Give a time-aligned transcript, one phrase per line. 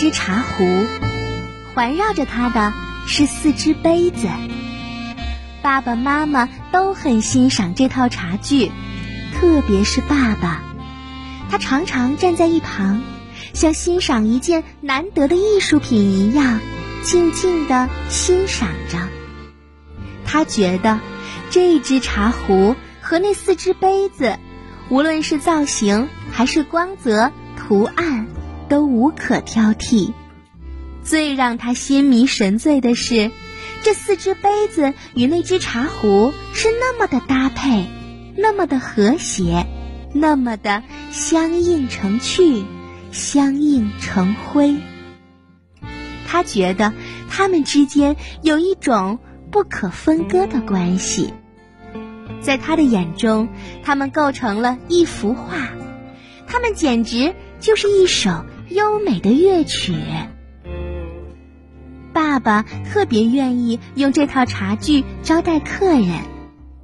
[0.00, 0.86] 只茶壶，
[1.74, 2.72] 环绕着它的
[3.06, 4.28] 是四只杯子。
[5.60, 8.72] 爸爸妈妈都很欣赏这套茶具，
[9.34, 10.62] 特别是爸爸，
[11.50, 13.02] 他常常站在一旁，
[13.52, 16.60] 像欣赏一件难得的艺术品一样，
[17.02, 18.96] 静静地欣赏着。
[20.24, 20.98] 他觉得
[21.50, 24.38] 这只茶壶和那四只杯子，
[24.88, 28.28] 无论是造型还是光泽、图案，
[28.70, 30.14] 都无可挑剔。
[31.02, 33.30] 最让他心迷神醉的是。
[33.82, 37.86] 这四只杯子与那只茶壶是那么的搭配，
[38.36, 39.66] 那么的和谐，
[40.12, 42.66] 那么的相映成趣，
[43.10, 44.76] 相映成辉。
[46.26, 46.92] 他觉得
[47.30, 49.18] 他们之间有一种
[49.50, 51.32] 不可分割的关系，
[52.42, 53.48] 在他的眼中，
[53.82, 55.56] 他们构成了一幅画，
[56.46, 59.94] 他们简直就是一首优美的乐曲。
[62.12, 66.08] 爸爸特别愿意用这套茶具招待客人，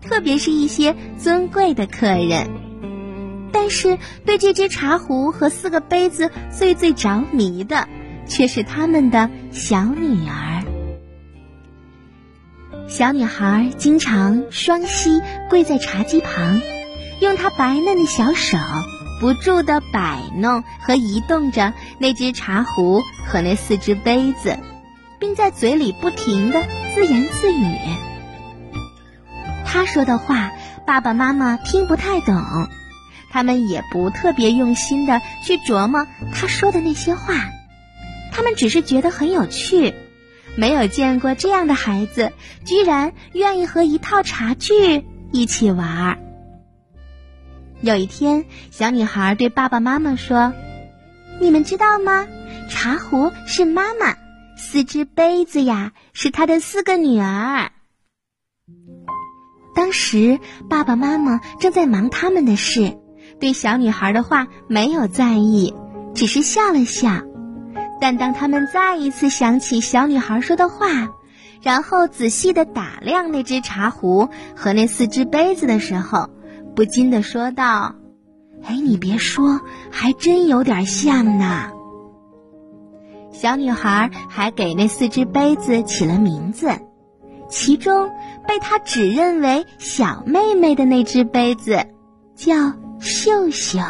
[0.00, 2.48] 特别是一些尊贵的客人。
[3.52, 7.88] 但是对这只茶壶和四个杯子最最着迷的，
[8.26, 10.64] 却是他们的小女儿。
[12.88, 16.60] 小女孩经常双膝跪在茶几旁，
[17.20, 18.58] 用她白嫩的小手
[19.22, 24.58] 不住地摆弄和移动着那只茶壶和那四只杯子。
[25.22, 27.76] 并在嘴里不停的自言自语。
[29.64, 30.50] 他说的话，
[30.84, 32.42] 爸爸妈妈听不太懂，
[33.30, 37.34] 他们也不特别用心的去琢磨他说的那些话，
[38.32, 39.94] 他们只是觉得很有趣，
[40.56, 42.32] 没有见过这样的孩子，
[42.64, 46.18] 居然愿意和一套茶具一起玩儿。
[47.82, 50.54] 有一天，小女孩对爸爸妈妈说
[51.42, 52.28] ：“你们知道吗？
[52.70, 54.14] 茶壶是妈妈。”
[54.56, 57.72] 四只杯子呀，是她的四个女儿。
[59.74, 60.38] 当时
[60.70, 62.96] 爸爸妈妈正在忙他们的事，
[63.40, 65.74] 对小女孩的话没有在意，
[66.14, 67.22] 只是笑了笑。
[68.00, 70.86] 但当他们再一次想起小女孩说的话，
[71.62, 76.30] 然后仔细的打量那只茶壶和那四只杯子的时候，
[76.74, 77.94] 不禁的说道
[78.64, 79.60] ：“哎，你别说，
[79.90, 81.70] 还真有点像呢。”
[83.32, 86.70] 小女孩还给那四只杯子起了名字，
[87.48, 88.10] 其中
[88.46, 91.86] 被她指认为小妹妹的那只杯子
[92.34, 93.80] 叫秀秀。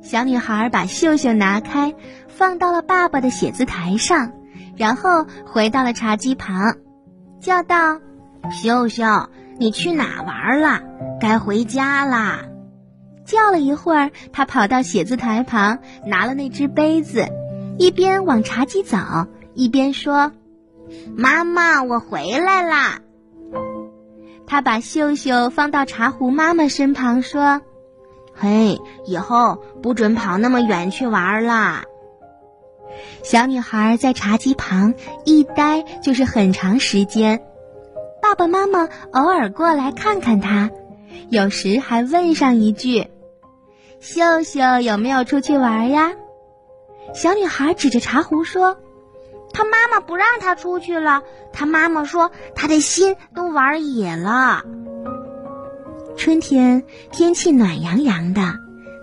[0.00, 1.94] 小女孩把秀秀拿开，
[2.26, 4.32] 放到了爸爸的写字台上，
[4.76, 6.76] 然后回到了茶几旁，
[7.40, 8.00] 叫道
[8.50, 9.04] ：“秀秀，
[9.58, 10.82] 你去哪玩了？
[11.20, 12.44] 该回家啦！”
[13.24, 17.26] 叫了一会儿，他跑到写字台旁，拿了那只杯子。
[17.78, 18.98] 一边往茶几走，
[19.54, 20.32] 一边说
[21.16, 22.98] ：“妈妈，我回来啦。”
[24.46, 27.62] 他把秀秀放到茶壶妈妈身旁，说
[28.34, 31.84] ：“嘿，以后不准跑那么远去玩啦。”
[33.22, 34.92] 小女孩在茶几旁
[35.24, 37.42] 一待就是很长时间，
[38.32, 40.70] 爸爸妈妈偶尔过来看看她，
[41.28, 43.08] 有时还问上一句
[44.00, 46.14] ：“秀秀有没有出去玩呀？”
[47.14, 48.78] 小女孩指着茶壶说
[49.52, 51.20] ：“她妈妈不让她出去了。
[51.52, 54.64] 她妈妈说她的心都玩野了。”
[56.16, 58.54] 春天天气暖洋洋的，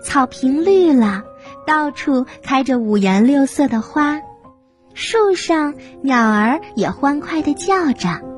[0.02, 1.22] 草坪绿了，
[1.68, 4.22] 到处开着五颜六色的花，
[4.92, 8.28] 树上鸟儿也欢快的叫着。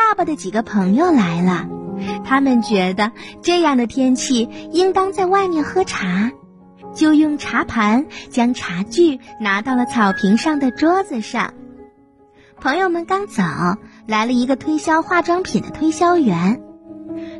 [0.00, 1.68] 爸爸的几个朋友来了，
[2.24, 3.12] 他们觉得
[3.42, 6.32] 这样的天气应当在外面喝茶。
[6.94, 11.52] 就用茶盘将茶具拿到了草坪上的桌子上。
[12.56, 13.42] 朋友们刚走，
[14.06, 16.62] 来了一个推销化妆品的推销员。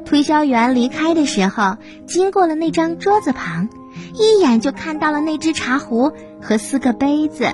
[0.04, 3.70] 推销员离开的时候，经过了那张桌子旁，
[4.14, 7.46] 一眼就看到了那只茶壶和四个杯子。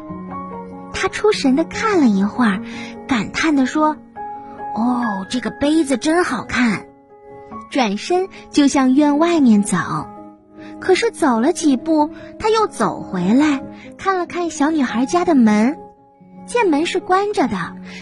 [0.93, 2.61] 他出神的看了一会儿，
[3.07, 3.97] 感叹的说
[4.77, 6.87] ：“哦，这个杯子真好看。”
[7.71, 9.77] 转身就向院外面走。
[10.79, 13.63] 可是走了几步，他又走回来，
[13.97, 15.77] 看了看小女孩家的门，
[16.47, 17.57] 见门是关着的，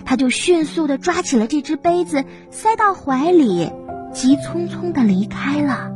[0.05, 3.71] 他就迅速的抓起了这只杯子，塞到怀里，
[4.13, 5.93] 急匆匆的离开了。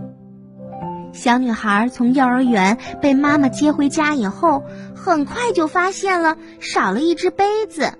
[1.13, 4.63] 小女孩从幼儿园被妈妈接回家以后，
[4.95, 7.93] 很快就发现了少了一只杯子，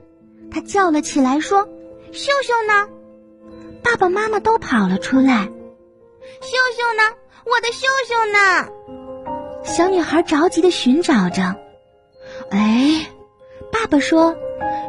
[0.51, 1.69] 她叫了起来说
[2.13, 2.89] ：“秀秀呢？”
[3.83, 7.03] 爸爸妈妈都跑了出来，秀秀呢？
[7.45, 8.69] 我的秀秀呢？
[9.65, 11.55] 小女孩着急的寻找着。
[12.51, 13.07] 哎，
[13.73, 14.37] 爸爸说：“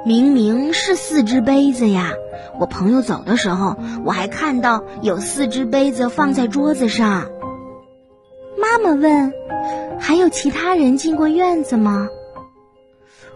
[0.06, 2.14] 明明是四只杯子呀！
[2.60, 7.30] 我朋友走的时候，我还看到有四只杯子放在桌子上。”
[8.58, 9.34] 妈妈问
[10.00, 12.10] ：“还有其他人进过院子吗？”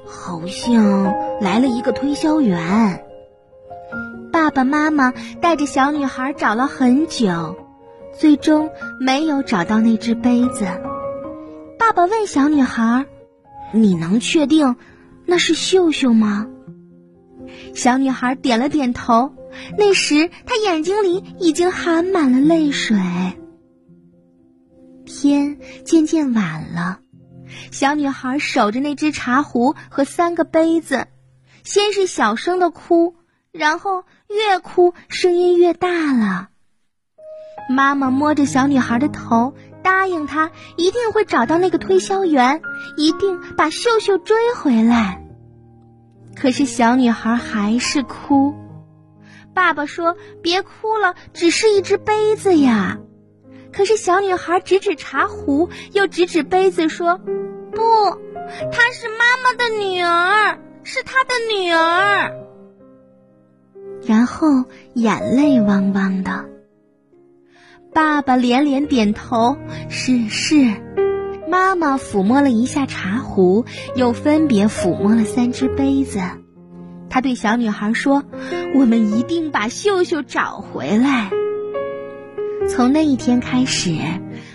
[0.06, 1.03] 好像
[1.39, 3.06] 来了一个推销员。
[4.44, 7.56] 爸爸妈妈带着小女孩找了很久，
[8.19, 8.69] 最终
[9.00, 10.66] 没有找到那只杯子。
[11.80, 13.06] 爸爸问小女孩
[13.72, 14.75] ：“你能确定
[15.25, 16.45] 那是秀秀吗？”
[17.74, 19.34] 小女孩点了点头。
[19.78, 22.98] 那时她眼睛里已经含满了泪水。
[25.06, 27.00] 天渐渐晚了。
[27.72, 31.07] 小女孩守着那只茶壶和三个杯子，
[31.63, 33.16] 先是小声的哭，
[33.54, 36.50] 然后越哭声音越大了。
[37.70, 42.62] 妈妈摸着小女孩的头，答应她一定会找到那个推销员，
[42.98, 45.24] 一定把秀秀追回来。
[46.36, 48.54] 可是小女孩还是哭。
[49.54, 52.98] 爸爸说：“别哭了，只是一只杯子呀。”
[53.72, 57.18] 可是小女孩指指茶壶，又指指杯子，说
[57.72, 57.81] ：“不，
[58.72, 62.36] 她是妈妈的女儿，是她的女儿。”
[64.05, 66.45] 然后眼泪汪汪的。
[67.94, 69.57] 爸爸连连点头
[69.89, 70.73] ：“是是。”
[71.50, 73.65] 妈妈抚摸了一下茶壶，
[73.95, 76.19] 又分别抚摸了三只杯子。
[77.09, 78.23] 他对小女孩说
[78.73, 81.29] ：“我们一定把秀秀找回来。”
[82.67, 83.95] 从那一天开始，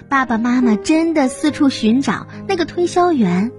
[0.09, 3.53] 爸爸妈妈真的四处寻找那个推销员，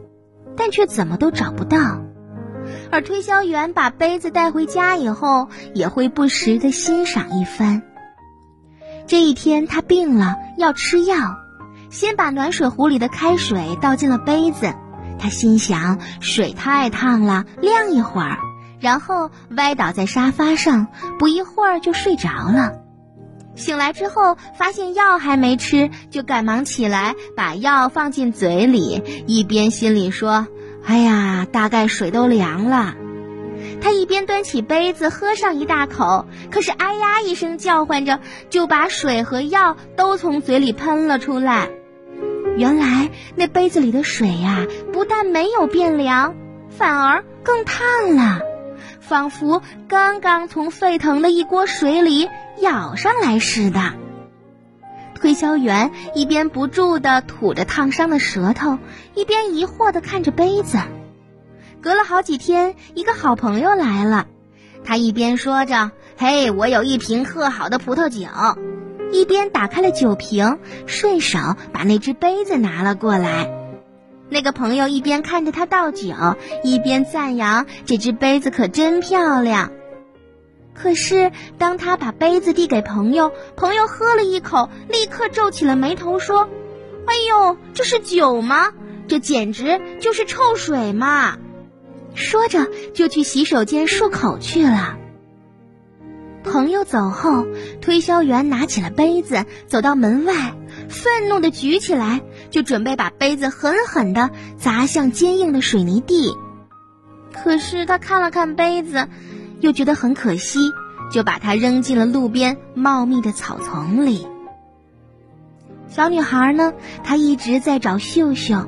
[0.57, 2.01] 但却怎么都找不到。
[2.91, 7.81] 而推销员把杯子带回家以后，也会不时的欣赏一番。
[9.07, 11.37] 这一天，他病了，要吃药，
[11.89, 14.73] 先把暖水壶里的开水倒进了杯子。
[15.17, 18.37] 他心想，水太烫了，晾一会儿，
[18.79, 20.87] 然后歪倒在沙发上，
[21.17, 22.73] 不一会儿就睡着了。
[23.55, 30.47] 醒来之后，发现药还没吃，就赶忙起来把药放进嘴里，一边心里说
[30.85, 32.95] ：“哎呀，大概水都凉了。”
[33.81, 41.69] 他一边端起杯子喝上一大口，可是“哎呀”一声叫唤着，就把水和药都从嘴里喷了出来。
[42.57, 46.35] 原来那杯子里的水呀，不但没有变凉，
[46.69, 48.39] 反而更烫了。
[48.99, 52.29] 仿佛刚刚从沸腾的一锅水里
[52.61, 53.79] 舀上来似的。
[55.19, 58.79] 推销员一边不住地吐着烫伤的舌头，
[59.15, 60.77] 一边疑惑地看着杯子。
[61.81, 64.27] 隔了好几天，一个好朋友来了，
[64.85, 68.27] 他一边说着“嘿，我有一瓶特好的葡萄酒”，
[69.11, 70.57] 一边打开了酒瓶，
[70.87, 71.37] 顺手
[71.73, 73.51] 把那只杯子拿了过来。
[74.29, 76.13] 那个朋友一边看着他倒酒，
[76.63, 79.71] 一边赞扬这只杯子可真漂亮。
[80.81, 86.47] 可是当他把杯子递给朋友，朋友喝了一口，立刻皱起了眉头，说
[87.05, 88.71] ：“哎呦，这是酒吗？
[89.09, 91.37] 这简直就是臭水嘛！”
[92.15, 94.95] 说着就去洗手间漱口去了。
[96.45, 97.45] 朋友走后，
[97.81, 100.53] 推销员拿起了杯子，走到门外。
[100.87, 106.33] 愤怒的举起来，就准备把杯子狠狠的砸向坚硬的水泥地。
[107.33, 109.07] 可是他看了看杯子，
[109.59, 110.71] 又觉得很可惜，
[111.11, 114.27] 就把它扔进了路边茂密的草丛里。
[115.87, 116.73] 小女孩呢，
[117.03, 118.67] 她一直在找秀秀。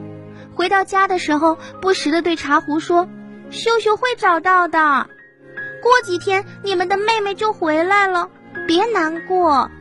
[0.53, 3.07] 回到家的时候，不时的对茶壶说
[3.49, 5.07] ：“秀秀会找到的，
[5.81, 8.29] 过几天你们的妹妹就回来了，
[8.67, 9.71] 别难过。”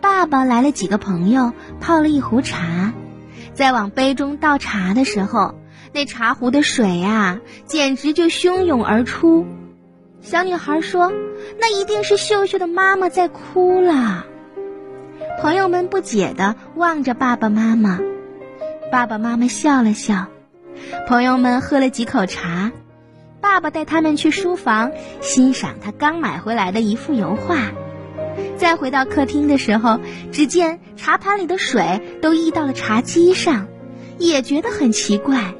[0.00, 2.92] 爸爸来了几个朋友，泡了一壶茶，
[3.52, 5.54] 在往杯中倒茶的时候，
[5.92, 9.44] 那茶壶的水呀，简直就汹涌而出。
[10.30, 11.10] 小女孩说
[11.58, 14.26] ：“那一定是秀秀的妈妈在哭了。”
[15.40, 17.98] 朋友们不解的望着爸爸妈妈，
[18.92, 20.26] 爸爸妈妈笑了笑。
[21.06, 22.72] 朋友们喝了几口茶，
[23.40, 24.92] 爸爸带他们去书房
[25.22, 27.56] 欣赏他刚买回来的一幅油画。
[28.58, 29.98] 再回到客厅的时候，
[30.30, 33.66] 只见茶盘里的水都溢到了茶几上，
[34.18, 35.54] 也觉得很奇怪。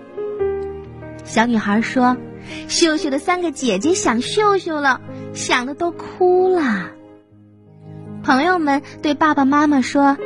[1.24, 2.18] 小女孩说
[2.68, 5.00] ：“秀秀的三个姐姐想秀秀了，
[5.34, 6.90] 想的都哭了。”
[8.22, 10.18] 朋友们对爸爸妈妈说：“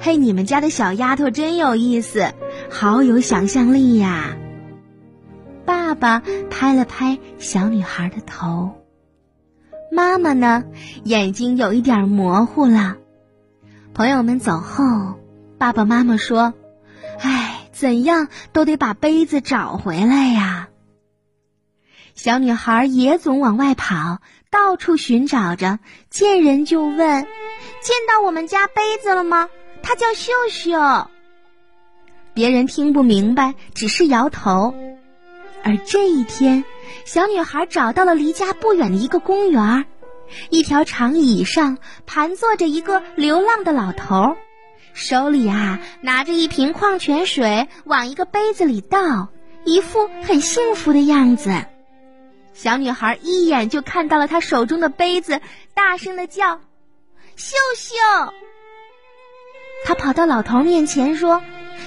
[0.00, 2.32] 嘿，你们家的小丫头真有意思，
[2.70, 4.36] 好有想象力呀！”
[5.64, 8.72] 爸爸拍了拍小女孩的头。
[9.90, 10.64] 妈妈呢，
[11.04, 12.96] 眼睛有一点模糊了。
[13.94, 15.18] 朋友们走后，
[15.58, 16.54] 爸爸妈妈说
[17.72, 20.67] ：“怎样都得把杯子找回来呀。
[22.18, 24.18] 小女孩也总往外跑，
[24.50, 25.78] 到处寻找着，
[26.10, 26.98] 见人就问
[27.80, 29.48] ：“见到我们家杯子了吗？
[29.84, 31.08] 它叫秀秀。”
[32.34, 34.74] 别人听不明白，只是摇头。
[35.62, 36.64] 而这一天，
[37.04, 39.86] 小女孩找到了离家不远的一个公园，
[40.50, 44.36] 一条长椅上盘坐着一个流浪的老头，
[44.92, 49.28] 手里啊拿着一瓶矿泉水，往一个杯子里倒，
[49.64, 51.54] 一副很幸福的样子。
[52.58, 55.40] 小女孩一眼就看到了他手中的杯子，
[55.74, 56.56] 大声的叫
[57.38, 57.94] ：“秀秀！”
[59.86, 61.40] 她跑到老头面前说。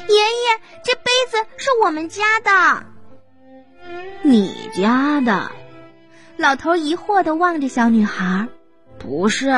[0.07, 2.85] 爷爷，这杯子是我们家的。
[4.21, 5.51] 你家的？
[6.37, 8.47] 老头疑惑的望着小女孩。
[8.97, 9.53] 不是，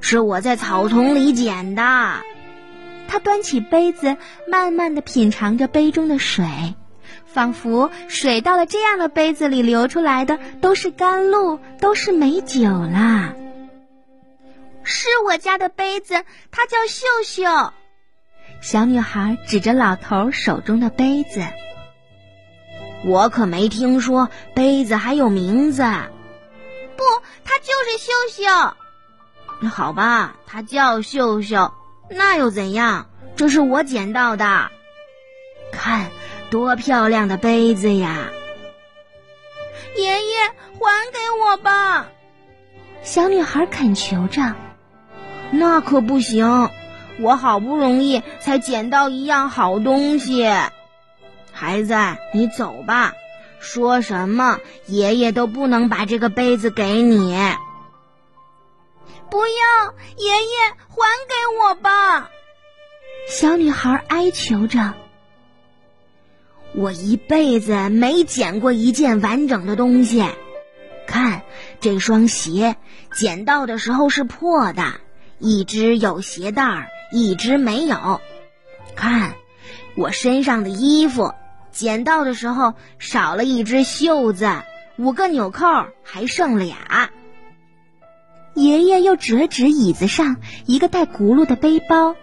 [0.00, 1.82] 是我在草丛里捡的。
[3.06, 4.16] 他端起杯子，
[4.50, 6.46] 慢慢的品尝着杯中的水，
[7.32, 13.34] 仿佛水到了这样的杯子里流出来的都是甘露，都是美酒啦。
[14.82, 17.72] 是我家的杯子，它叫秀秀。
[18.60, 21.42] 小女孩指着老头手中的杯子
[23.06, 25.82] ：“我可没听说杯子还有名字。
[26.96, 27.04] ”“不，
[27.44, 28.74] 它就是秀秀。
[29.60, 31.72] ”“那好吧，它叫秀秀，
[32.10, 33.10] 那又怎样？
[33.36, 34.70] 这是我捡到的，
[35.70, 36.10] 看
[36.50, 38.30] 多漂亮的杯子呀
[39.96, 40.36] ！”“爷爷，
[40.78, 42.08] 还给我吧！”
[43.02, 44.54] 小女孩恳求着。
[45.50, 46.70] “那可不行。”
[47.20, 50.48] 我好不容易才捡到一样好东西，
[51.52, 51.96] 孩子，
[52.32, 53.12] 你走吧。
[53.58, 57.36] 说什么爷爷都不能把这个杯子给你。
[59.28, 62.30] 不要，爷爷还给我吧！
[63.28, 64.94] 小女孩哀求着。
[66.74, 70.24] 我一辈子没捡过一件完整的东西，
[71.06, 71.42] 看
[71.80, 72.76] 这双鞋，
[73.12, 75.00] 捡到的时候是破的，
[75.38, 76.88] 一只有鞋带儿。
[77.10, 78.20] 一只没有，
[78.94, 79.32] 看
[79.96, 81.32] 我身上的衣服，
[81.72, 84.46] 捡到的时候少了一只袖子，
[84.98, 85.64] 五个纽扣
[86.02, 87.08] 还剩俩。
[88.52, 92.14] 爷爷又指了指椅子上一个带轱辘的背包，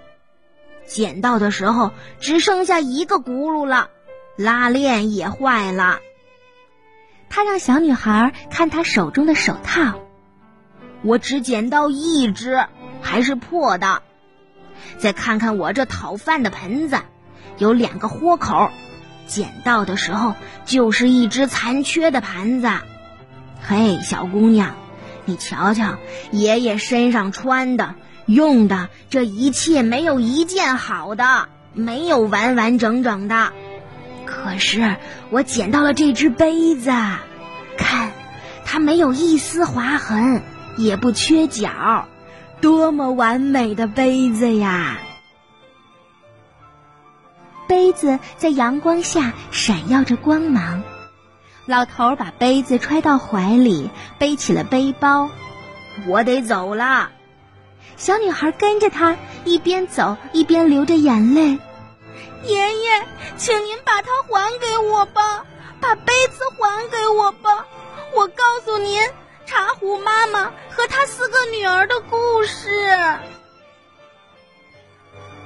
[0.86, 3.90] 捡到的时候只剩下一个轱辘了，
[4.36, 6.00] 拉链也坏了。
[7.30, 10.00] 他让小女孩看他手中的手套，
[11.01, 12.65] 我只捡到一只，
[13.01, 14.01] 还是破的。
[14.98, 17.00] 再看看我这讨饭的盆子，
[17.58, 18.70] 有两个豁口，
[19.27, 22.70] 捡到的时候就是一只残缺的盘子。
[23.62, 24.75] 嘿，小姑娘，
[25.25, 25.98] 你瞧瞧，
[26.32, 33.51] 爷爷身上穿的、用的这一切，没有一件好的，没有完完整整的。
[34.25, 34.98] 可是
[35.29, 36.89] 我捡到了这只杯子，
[37.77, 38.12] 看，
[38.65, 40.41] 它没有一丝划痕，
[40.77, 42.08] 也不缺角。
[42.62, 44.98] 多么完美的杯子呀！
[47.67, 50.84] 杯子在阳光下闪耀着光芒。
[51.65, 55.29] 老头把杯子揣到怀里，背起了背包。
[56.08, 57.10] 我得走了。
[57.98, 61.58] 小女孩跟着他，一边走一边流着眼泪。
[62.46, 65.46] 爷爷，请您把它还给我吧，
[65.82, 67.66] 把杯子还给我吧。
[68.16, 69.02] 我告诉您。
[69.48, 72.98] 茶壶妈妈和她四个女儿的故事。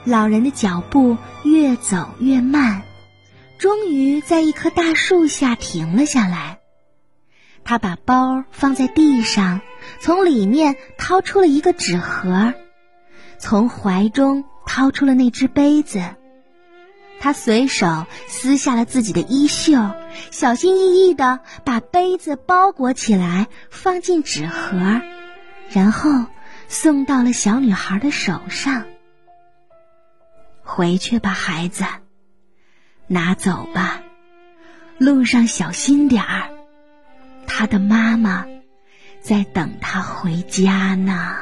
[0.05, 2.83] 老人的脚步越走越慢，
[3.57, 6.61] 终于在一棵大树下停了下来。
[7.65, 9.59] 他把包放在地上，
[9.99, 12.53] 从里面掏出了一个纸盒，
[13.37, 16.01] 从怀中掏出了那只杯子。
[17.19, 19.91] 他随手撕下了自己的衣袖，
[20.31, 25.01] 小心翼翼的把杯子包裹起来，放进纸盒，
[25.69, 26.25] 然后
[26.67, 28.85] 送到了小女孩的手上。
[30.63, 31.83] 回去吧，孩子，
[33.07, 34.01] 拿走吧，
[34.97, 36.49] 路上小心点儿，
[37.47, 38.45] 他的妈妈
[39.21, 41.35] 在等他回家呢。